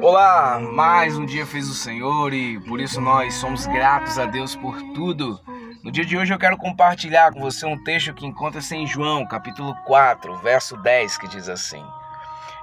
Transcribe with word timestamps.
Olá, 0.00 0.58
mais 0.58 1.18
um 1.18 1.26
dia 1.26 1.44
fez 1.44 1.68
o 1.68 1.74
Senhor 1.74 2.32
e 2.32 2.58
por 2.60 2.80
isso 2.80 2.98
nós 2.98 3.34
somos 3.34 3.66
gratos 3.66 4.18
a 4.18 4.24
Deus 4.24 4.56
por 4.56 4.80
tudo. 4.94 5.38
No 5.84 5.92
dia 5.92 6.02
de 6.02 6.16
hoje 6.16 6.32
eu 6.32 6.38
quero 6.38 6.56
compartilhar 6.56 7.30
com 7.30 7.40
você 7.40 7.66
um 7.66 7.84
texto 7.84 8.14
que 8.14 8.24
encontra-se 8.24 8.74
em 8.74 8.86
João, 8.86 9.26
capítulo 9.26 9.74
4, 9.84 10.38
verso 10.38 10.78
10, 10.78 11.18
que 11.18 11.28
diz 11.28 11.46
assim: 11.50 11.84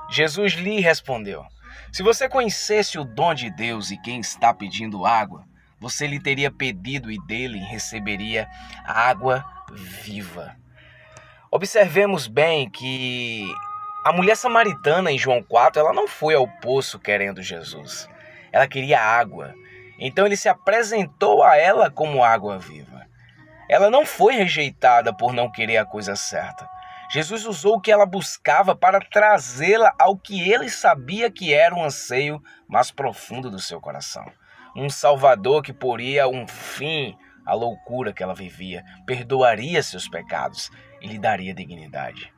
Jesus 0.09 0.53
lhe 0.53 0.79
respondeu: 0.81 1.45
Se 1.91 2.01
você 2.01 2.27
conhecesse 2.27 2.97
o 2.97 3.05
dom 3.05 3.35
de 3.35 3.51
Deus 3.51 3.91
e 3.91 3.97
quem 4.01 4.19
está 4.19 4.51
pedindo 4.51 5.05
água, 5.05 5.45
você 5.79 6.07
lhe 6.07 6.19
teria 6.19 6.49
pedido 6.49 7.11
e 7.11 7.23
dele 7.27 7.59
receberia 7.59 8.49
água 8.87 9.45
viva. 10.03 10.55
Observemos 11.51 12.27
bem 12.27 12.67
que 12.67 13.47
a 14.05 14.13
mulher 14.13 14.37
samaritana 14.37 15.11
em 15.11 15.17
João 15.17 15.41
4, 15.41 15.79
ela 15.79 15.91
não 15.91 16.07
foi 16.07 16.35
ao 16.35 16.47
poço 16.47 16.99
querendo 16.99 17.41
Jesus. 17.41 18.07
Ela 18.51 18.67
queria 18.67 19.01
água. 19.01 19.55
Então 19.97 20.27
ele 20.27 20.37
se 20.37 20.47
apresentou 20.47 21.41
a 21.41 21.57
ela 21.57 21.89
como 21.89 22.23
água 22.23 22.59
viva. 22.59 23.07
Ela 23.67 23.89
não 23.89 24.05
foi 24.05 24.35
rejeitada 24.35 25.11
por 25.11 25.33
não 25.33 25.51
querer 25.51 25.77
a 25.77 25.85
coisa 25.85 26.15
certa. 26.15 26.69
Jesus 27.09 27.47
usou 27.47 27.77
o 27.77 27.81
que 27.81 27.91
ela 27.91 28.05
buscava 28.05 28.75
para 28.75 28.99
trazê-la 28.99 29.91
ao 29.97 30.15
que 30.15 30.51
ele 30.51 30.69
sabia 30.69 31.31
que 31.31 31.51
era 31.51 31.73
um 31.73 31.83
anseio 31.83 32.39
mais 32.67 32.91
profundo 32.91 33.49
do 33.49 33.57
seu 33.57 33.81
coração. 33.81 34.31
Um 34.75 34.87
Salvador 34.87 35.63
que 35.63 35.73
poria 35.73 36.27
um 36.27 36.47
fim 36.47 37.17
à 37.43 37.55
loucura 37.55 38.13
que 38.13 38.21
ela 38.21 38.35
vivia, 38.35 38.83
perdoaria 39.07 39.81
seus 39.81 40.07
pecados 40.07 40.69
e 41.01 41.07
lhe 41.07 41.17
daria 41.17 41.55
dignidade. 41.55 42.34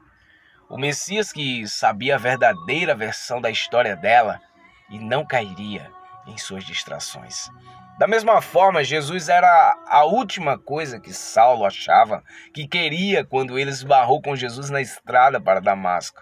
O 0.70 0.78
Messias 0.78 1.32
que 1.32 1.68
sabia 1.68 2.16
a 2.16 2.20
verdadeira 2.20 2.94
versão 2.94 3.40
da 3.40 3.50
história 3.50 3.96
dela 3.96 4.42
e 4.90 5.00
não 5.00 5.26
cairia 5.26 5.90
em 6.28 6.38
suas 6.38 6.66
distrações. 6.66 7.50
Da 7.98 8.06
mesma 8.06 8.42
forma, 8.42 8.84
Jesus 8.84 9.30
era 9.30 9.76
a 9.88 10.04
última 10.04 10.58
coisa 10.58 11.00
que 11.00 11.14
Saulo 11.14 11.66
achava 11.66 12.24
que 12.54 12.68
queria 12.68 13.24
quando 13.24 13.58
ele 13.58 13.72
esbarrou 13.72 14.22
com 14.22 14.36
Jesus 14.36 14.70
na 14.70 14.82
estrada 14.82 15.42
para 15.42 15.62
Damasco. 15.62 16.22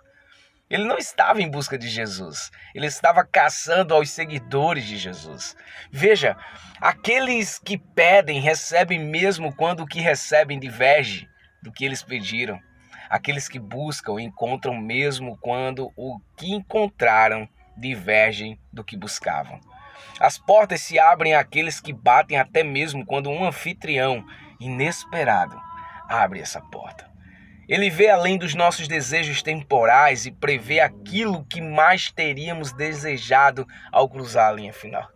Ele 0.69 0.85
não 0.85 0.97
estava 0.97 1.41
em 1.41 1.49
busca 1.49 1.77
de 1.77 1.88
Jesus, 1.88 2.49
ele 2.73 2.88
estava 2.88 3.23
caçando 3.23 3.93
aos 3.93 4.09
seguidores 4.09 4.85
de 4.85 4.97
Jesus. 4.97 5.55
Veja, 5.91 6.38
aqueles 6.79 7.59
que 7.59 7.77
pedem 7.77 8.39
recebem 8.39 8.99
mesmo 8.99 9.53
quando 9.55 9.81
o 9.81 9.88
que 9.88 9.99
recebem 9.99 10.59
diverge 10.59 11.27
do 11.61 11.71
que 11.71 11.83
eles 11.83 12.01
pediram. 12.01 12.59
Aqueles 13.09 13.47
que 13.47 13.59
buscam 13.59 14.19
encontram 14.19 14.75
mesmo 14.75 15.37
quando 15.37 15.91
o 15.95 16.19
que 16.37 16.51
encontraram 16.53 17.47
divergem 17.77 18.59
do 18.71 18.83
que 18.83 18.97
buscavam. 18.97 19.59
As 20.19 20.37
portas 20.37 20.81
se 20.81 20.97
abrem 20.97 21.35
àqueles 21.35 21.79
que 21.79 21.91
batem 21.91 22.37
até 22.37 22.63
mesmo 22.63 23.05
quando 23.05 23.29
um 23.29 23.45
anfitrião 23.45 24.25
inesperado 24.59 25.59
abre 26.07 26.39
essa 26.39 26.61
porta. 26.61 27.09
Ele 27.67 27.89
vê 27.89 28.09
além 28.09 28.37
dos 28.37 28.53
nossos 28.53 28.87
desejos 28.87 29.41
temporais 29.41 30.25
e 30.25 30.31
prevê 30.31 30.79
aquilo 30.79 31.43
que 31.45 31.59
mais 31.59 32.11
teríamos 32.11 32.71
desejado 32.71 33.67
ao 33.91 34.07
cruzar 34.07 34.49
a 34.49 34.53
linha 34.53 34.71
final. 34.71 35.09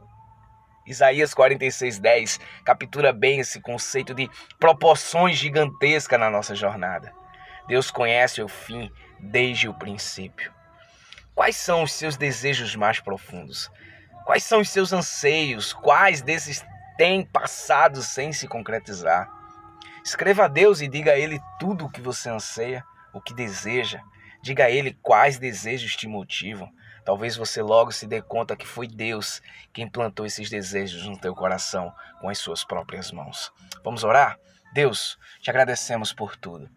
Isaías 0.86 1.36
46:10 1.36 2.40
captura 2.66 3.14
bem 3.14 3.40
esse 3.40 3.62
conceito 3.62 4.16
de 4.16 4.28
proporções 4.60 5.38
gigantescas 5.38 6.20
na 6.20 6.32
nossa 6.32 6.56
jornada. 6.56 7.14
Deus 7.70 7.92
conhece 7.92 8.42
o 8.42 8.48
fim 8.48 8.92
desde 9.20 9.70
o 9.70 9.74
princípio. 9.76 10.52
Quais 11.36 11.56
são 11.56 11.84
os 11.84 11.94
seus 11.94 12.18
desejos 12.18 12.76
mais 12.76 13.00
profundos? 13.00 13.70
Quais 14.26 14.44
são 14.44 14.62
os 14.62 14.72
seus 14.72 14.92
anseios? 14.92 15.72
Quais 15.72 16.24
desses 16.24 16.66
têm 16.98 17.24
passado 17.24 18.02
sem 18.02 18.34
se 18.34 18.48
concretizar? 18.48 19.30
Escreva 20.04 20.46
a 20.46 20.48
Deus 20.48 20.82
e 20.82 20.88
diga 20.88 21.12
a 21.12 21.18
Ele 21.20 21.40
tudo 21.60 21.86
o 21.86 21.92
que 21.92 22.02
você 22.02 22.28
anseia, 22.32 22.84
o 23.14 23.22
que 23.22 23.36
deseja. 23.36 24.02
Diga 24.42 24.66
a 24.66 24.72
Ele 24.72 24.98
quais 25.04 25.38
desejos 25.38 25.96
te 25.96 26.08
motivam. 26.08 26.74
Talvez 27.06 27.38
você 27.38 27.62
logo 27.62 27.92
se 27.92 28.08
dê 28.08 28.20
conta 28.20 28.56
que 28.56 28.66
foi 28.66 28.88
Deus 28.88 29.44
quem 29.72 29.88
plantou 29.88 30.26
esses 30.26 30.50
desejos 30.50 31.06
no 31.06 31.20
teu 31.20 31.36
coração 31.36 31.94
com 32.20 32.30
as 32.30 32.40
suas 32.40 32.64
próprias 32.64 33.12
mãos. 33.12 33.54
Vamos 33.84 34.04
orar? 34.04 34.40
Deus, 34.74 35.20
te 35.40 35.52
agradecemos 35.52 36.12
por 36.12 36.36
tudo. 36.36 36.68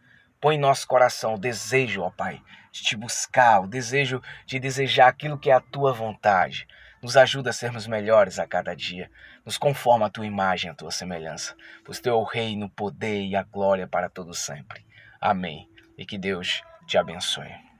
Põe 0.42 0.56
em 0.56 0.58
nosso 0.58 0.88
coração 0.88 1.34
o 1.34 1.38
desejo, 1.38 2.02
ó 2.02 2.10
Pai, 2.10 2.42
de 2.72 2.82
te 2.82 2.96
buscar, 2.96 3.60
o 3.60 3.68
desejo 3.68 4.20
de 4.44 4.58
desejar 4.58 5.06
aquilo 5.06 5.38
que 5.38 5.52
é 5.52 5.54
a 5.54 5.60
tua 5.60 5.92
vontade. 5.92 6.66
Nos 7.00 7.16
ajuda 7.16 7.50
a 7.50 7.52
sermos 7.52 7.86
melhores 7.86 8.40
a 8.40 8.46
cada 8.46 8.74
dia. 8.74 9.08
Nos 9.46 9.56
conforma 9.56 10.06
a 10.06 10.10
tua 10.10 10.26
imagem, 10.26 10.68
a 10.68 10.74
tua 10.74 10.90
semelhança. 10.90 11.54
Pois 11.84 12.00
teu 12.00 12.14
é 12.14 12.16
o 12.16 12.24
reino, 12.24 12.66
o 12.66 12.70
poder 12.70 13.24
e 13.24 13.36
a 13.36 13.44
glória 13.44 13.86
para 13.86 14.08
todo 14.08 14.34
sempre. 14.34 14.84
Amém. 15.20 15.68
E 15.96 16.04
que 16.04 16.18
Deus 16.18 16.60
te 16.88 16.98
abençoe. 16.98 17.71